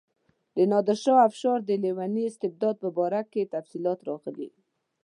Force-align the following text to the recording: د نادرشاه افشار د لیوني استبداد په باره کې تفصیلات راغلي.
د 0.55 0.57
نادرشاه 0.71 1.25
افشار 1.29 1.59
د 1.65 1.71
لیوني 1.83 2.23
استبداد 2.27 2.75
په 2.83 2.89
باره 2.97 3.21
کې 3.31 3.51
تفصیلات 3.55 3.99
راغلي. 4.09 4.49